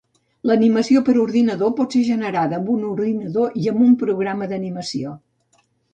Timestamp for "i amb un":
3.65-3.95